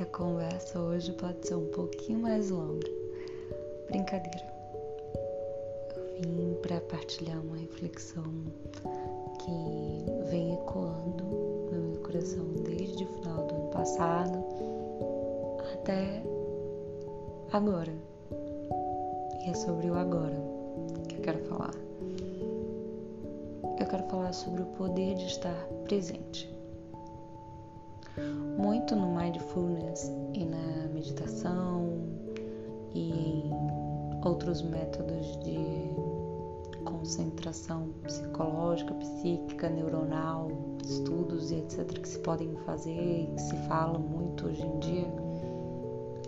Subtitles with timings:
[0.00, 2.88] que a conversa hoje pode ser um pouquinho mais longa.
[3.86, 4.50] Brincadeira.
[5.94, 8.24] Eu vim para partilhar uma reflexão
[9.38, 14.42] que vem ecoando no meu coração desde o final do ano passado
[15.74, 16.22] até
[17.52, 17.92] agora.
[19.44, 20.40] E é sobre o agora
[21.10, 21.74] que eu quero falar.
[23.78, 26.59] Eu quero falar sobre o poder de estar presente
[28.56, 31.98] muito no mindfulness e na meditação
[32.94, 33.50] e em
[34.24, 35.58] outros métodos de
[36.84, 40.50] concentração psicológica, psíquica, neuronal,
[40.84, 41.86] estudos e etc.
[41.98, 45.08] que se podem fazer e que se fala muito hoje em dia,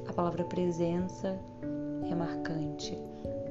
[0.09, 1.39] a palavra presença
[2.11, 2.97] é marcante,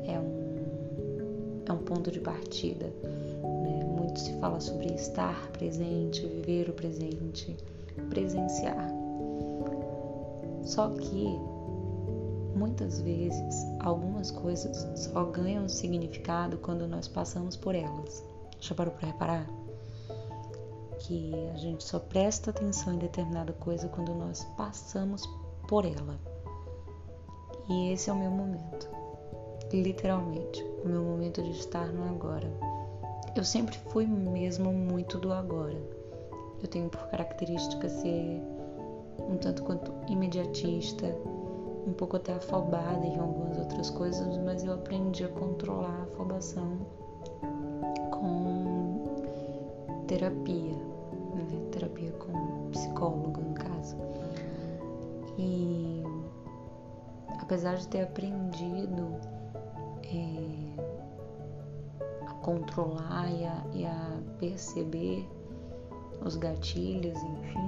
[0.06, 2.88] é um, é um ponto de partida.
[3.04, 3.84] Né?
[3.84, 7.56] Muito se fala sobre estar presente, viver o presente
[8.10, 8.90] presenciar.
[10.64, 11.40] Só que
[12.56, 18.24] muitas vezes algumas coisas só ganham significado quando nós passamos por elas.
[18.60, 19.50] Já parou para reparar?
[21.00, 25.28] Que a gente só presta atenção em determinada coisa quando nós passamos
[25.68, 26.20] por ela.
[27.70, 28.88] E esse é o meu momento.
[29.74, 32.52] Literalmente, o meu momento de estar no agora.
[33.36, 36.01] Eu sempre fui mesmo muito do agora
[36.62, 38.42] eu tenho por característica ser
[39.20, 41.08] um tanto quanto imediatista,
[41.88, 46.78] um pouco até afobada em algumas outras coisas, mas eu aprendi a controlar a afobação
[48.12, 49.04] com
[50.08, 50.76] terapia,
[51.34, 51.70] né?
[51.72, 53.98] terapia com psicólogo no caso.
[55.38, 56.04] E
[57.40, 59.16] apesar de ter aprendido
[60.04, 60.76] é,
[62.28, 65.28] a controlar e a, e a perceber
[66.32, 67.66] os gatilhos, enfim.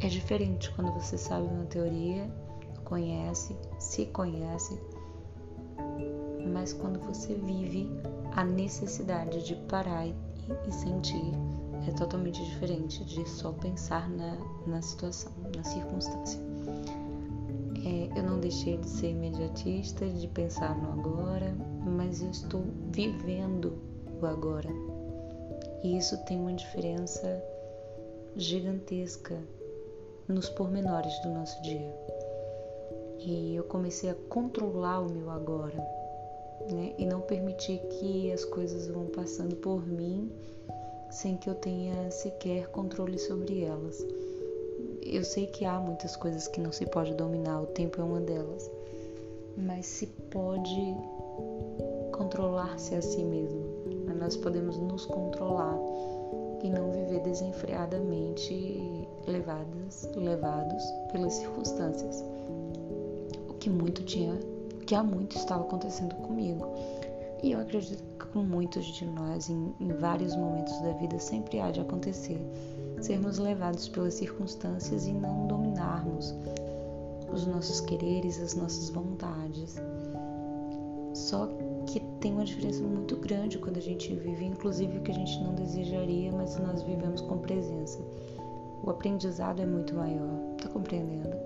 [0.00, 2.30] É, é diferente quando você sabe uma teoria,
[2.84, 4.78] conhece, se conhece,
[6.52, 7.88] mas quando você vive
[8.32, 10.14] a necessidade de parar e,
[10.66, 11.32] e sentir
[11.86, 14.36] é totalmente diferente de só pensar na,
[14.66, 16.40] na situação, na circunstância.
[17.84, 23.78] É, eu não deixei de ser imediatista, de pensar no agora, mas eu estou vivendo
[24.20, 24.68] o agora.
[25.82, 27.42] E isso tem uma diferença
[28.36, 29.40] gigantesca
[30.26, 31.94] nos pormenores do nosso dia.
[33.20, 35.78] E eu comecei a controlar o meu agora,
[36.70, 36.94] né?
[36.98, 40.30] E não permitir que as coisas vão passando por mim
[41.10, 44.04] sem que eu tenha sequer controle sobre elas.
[45.02, 48.20] Eu sei que há muitas coisas que não se pode dominar, o tempo é uma
[48.20, 48.70] delas,
[49.56, 50.96] mas se pode
[52.12, 53.67] controlar-se a si mesmo
[54.18, 55.78] nós podemos nos controlar
[56.62, 62.24] e não viver desenfreadamente levadas, levados pelas circunstâncias.
[63.48, 64.38] O que muito tinha,
[64.86, 66.66] que há muito estava acontecendo comigo.
[67.42, 71.60] E eu acredito que com muitos de nós, em, em vários momentos da vida, sempre
[71.60, 72.40] há de acontecer
[73.00, 76.34] sermos levados pelas circunstâncias e não dominarmos
[77.32, 79.76] os nossos quereres, as nossas vontades.
[81.18, 81.48] Só
[81.86, 85.52] que tem uma diferença muito grande quando a gente vive, inclusive que a gente não
[85.52, 87.98] desejaria, mas nós vivemos com presença.
[88.84, 91.36] O aprendizado é muito maior, tá compreendendo?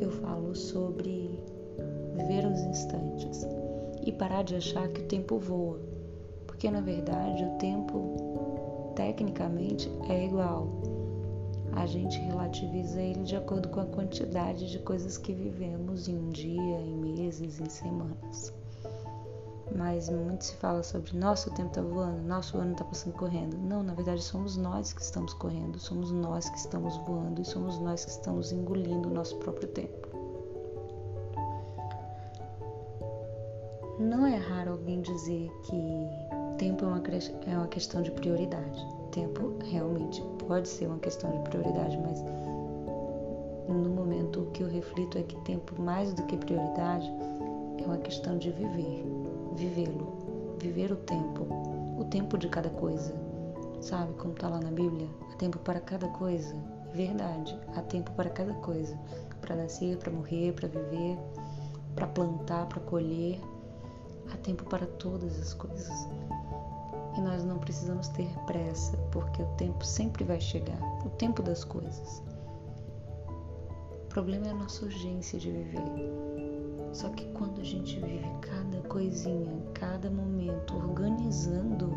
[0.00, 1.38] Eu falo sobre
[2.16, 3.46] viver os instantes
[4.04, 5.80] e parar de achar que o tempo voa,
[6.44, 10.66] porque na verdade o tempo tecnicamente é igual.
[11.82, 16.30] A gente relativiza ele de acordo com a quantidade de coisas que vivemos em um
[16.30, 18.52] dia, em meses, em semanas
[19.76, 23.56] mas muito se fala sobre nosso tempo está voando, nosso ano está passando correndo.
[23.56, 27.78] Não, na verdade somos nós que estamos correndo, somos nós que estamos voando e somos
[27.78, 30.08] nós que estamos engolindo o nosso próprio tempo.
[33.98, 37.02] Não é raro alguém dizer que tempo é uma,
[37.46, 38.86] é uma questão de prioridade.
[39.10, 42.22] Tempo realmente pode ser uma questão de prioridade, mas
[43.68, 47.10] no momento o que eu reflito é que tempo, mais do que prioridade,
[47.78, 49.04] é uma questão de viver
[49.56, 51.46] vivê-lo, viver o tempo,
[51.98, 53.14] o tempo de cada coisa.
[53.80, 55.08] Sabe como está lá na Bíblia?
[55.32, 56.54] Há tempo para cada coisa.
[56.94, 58.98] Verdade, há tempo para cada coisa.
[59.40, 61.18] Para nascer, para morrer, para viver,
[61.94, 63.40] para plantar, para colher.
[64.42, 66.08] Tempo para todas as coisas.
[67.16, 71.62] E nós não precisamos ter pressa, porque o tempo sempre vai chegar o tempo das
[71.62, 72.22] coisas.
[74.04, 75.80] O problema é a nossa urgência de viver.
[76.92, 81.90] Só que quando a gente vive cada coisinha, cada momento, organizando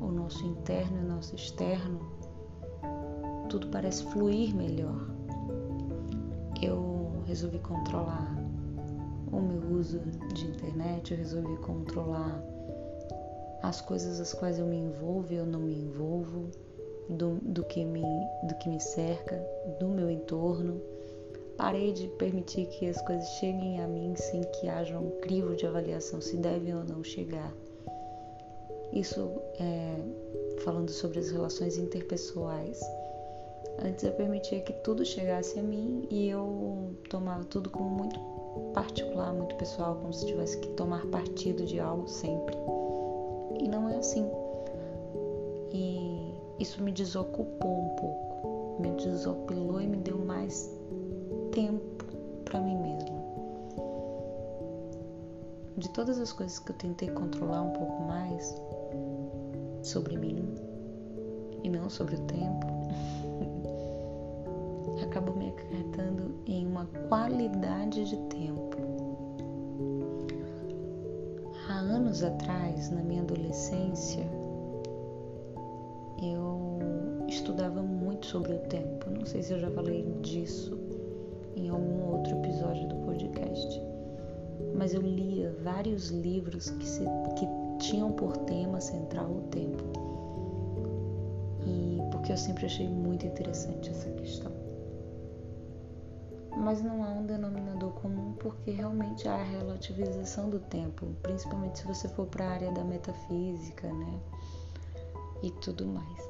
[0.00, 2.00] o nosso interno e o nosso externo,
[3.48, 5.08] tudo parece fluir melhor.
[6.60, 8.41] Eu resolvi controlar
[9.32, 9.98] o meu uso
[10.34, 12.42] de internet, eu resolvi controlar
[13.62, 16.50] as coisas às quais eu me envolvo e eu não me envolvo,
[17.08, 18.02] do, do, que me,
[18.44, 19.36] do que me cerca,
[19.80, 20.80] do meu entorno.
[21.56, 25.66] Parei de permitir que as coisas cheguem a mim sem que haja um crivo de
[25.66, 27.52] avaliação se devem ou não chegar.
[28.92, 29.96] Isso é,
[30.64, 32.80] falando sobre as relações interpessoais.
[33.84, 38.31] Antes eu permitia que tudo chegasse a mim e eu tomava tudo como muito
[38.74, 42.56] particular, muito pessoal, como se tivesse que tomar partido de algo sempre.
[43.60, 44.28] E não é assim.
[45.70, 50.70] E isso me desocupou um pouco, me desopilou e me deu mais
[51.52, 52.04] tempo
[52.44, 53.22] para mim mesma.
[55.76, 58.54] De todas as coisas que eu tentei controlar um pouco mais
[59.82, 60.54] sobre mim
[61.64, 62.66] e não sobre o tempo,
[65.12, 68.78] acabou me acarretando em uma qualidade de tempo.
[71.68, 74.24] Há anos atrás, na minha adolescência,
[76.22, 76.78] eu
[77.28, 79.10] estudava muito sobre o tempo.
[79.10, 80.78] Não sei se eu já falei disso
[81.56, 83.82] em algum outro episódio do podcast,
[84.74, 87.04] mas eu lia vários livros que, se,
[87.36, 87.46] que
[87.78, 89.84] tinham por tema central o tempo.
[91.66, 94.61] E porque eu sempre achei muito interessante essa questão
[96.56, 101.86] mas não há um denominador comum porque realmente há a relativização do tempo, principalmente se
[101.86, 104.20] você for para a área da metafísica, né?
[105.42, 106.28] E tudo mais.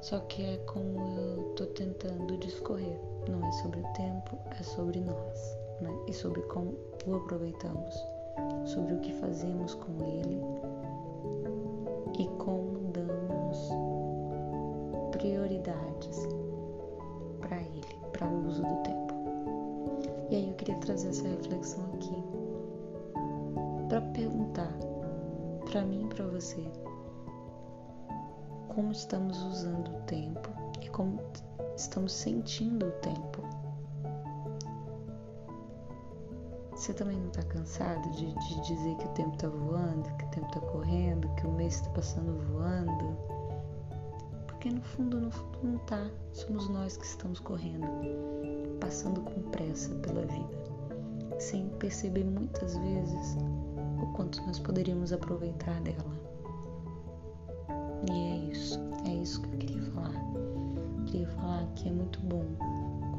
[0.00, 3.00] Só que é como eu tô tentando discorrer.
[3.28, 5.90] Não é sobre o tempo, é sobre nós, né?
[6.06, 6.74] E sobre como
[7.06, 7.94] o aproveitamos,
[8.66, 10.42] sobre o que fazemos com ele
[12.18, 13.68] e como damos
[15.12, 16.33] prioridades
[20.34, 22.24] Aí eu queria trazer essa reflexão aqui
[23.88, 24.72] para perguntar
[25.70, 26.60] para mim e para você
[28.74, 30.48] como estamos usando o tempo
[30.82, 31.20] e como
[31.76, 33.44] estamos sentindo o tempo.
[36.72, 40.30] Você também não está cansado de, de, dizer que o tempo está voando, que o
[40.30, 43.16] tempo está correndo, que o mês está passando voando?
[44.64, 46.10] Porque no fundo, no fundo não tá.
[46.32, 47.86] Somos nós que estamos correndo,
[48.80, 53.36] passando com pressa pela vida, sem perceber muitas vezes
[54.02, 56.18] o quanto nós poderíamos aproveitar dela.
[58.10, 60.14] E é isso, é isso que eu queria falar.
[60.96, 62.46] Eu queria falar que é muito bom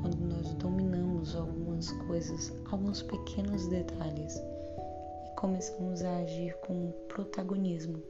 [0.02, 8.02] quando nós dominamos algumas coisas, alguns pequenos detalhes e começamos a agir com protagonismo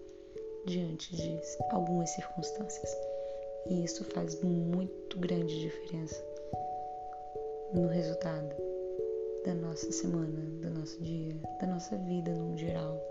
[0.66, 1.38] diante de
[1.72, 3.05] algumas circunstâncias.
[3.68, 6.24] E isso faz muito grande diferença
[7.74, 8.56] no resultado
[9.46, 13.02] da nossa semana, do nosso dia, da nossa vida no geral.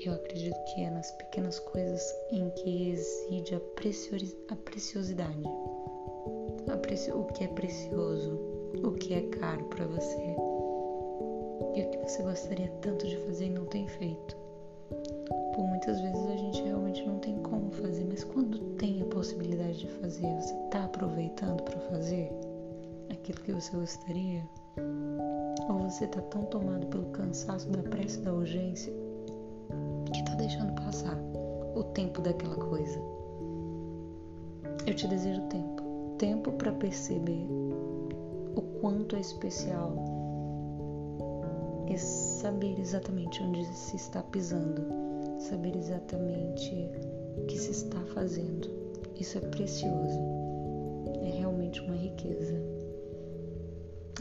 [0.00, 3.60] Eu acredito que é nas pequenas coisas em que reside a,
[4.52, 5.42] a preciosidade.
[6.70, 8.38] A preci o que é precioso,
[8.84, 10.36] o que é caro para você
[11.74, 14.37] e o que você gostaria tanto de fazer e não tem feito.
[15.54, 19.78] Por muitas vezes a gente realmente não tem como fazer, mas quando tem a possibilidade
[19.78, 22.32] de fazer, você está aproveitando para fazer
[23.10, 24.42] aquilo que você gostaria?
[25.68, 28.92] Ou você está tão tomado pelo cansaço da pressa da urgência
[30.12, 31.18] que está deixando passar
[31.74, 32.98] o tempo daquela coisa?
[34.86, 35.82] Eu te desejo tempo,
[36.18, 37.46] tempo para perceber
[38.56, 39.92] o quanto é especial
[41.88, 44.82] e saber exatamente onde se está pisando
[45.38, 46.90] saber exatamente
[47.36, 48.68] o que se está fazendo.
[49.18, 50.20] Isso é precioso,
[51.22, 52.54] é realmente uma riqueza.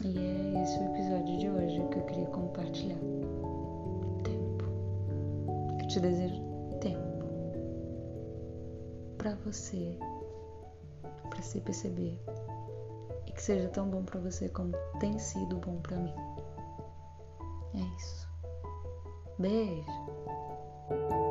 [0.04, 3.00] E é esse o episódio de hoje que eu queria compartilhar.
[4.24, 4.64] Tempo.
[5.82, 6.42] Eu te desejo
[6.80, 7.26] tempo
[9.18, 9.98] para você,
[11.30, 12.20] para se perceber
[13.26, 16.14] e que seja tão bom para você como tem sido bom para mim.
[17.74, 18.28] É isso.
[19.40, 20.07] Beijo.
[20.90, 21.27] Thank you.